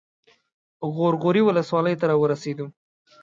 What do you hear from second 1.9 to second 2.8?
ته راورسېدو.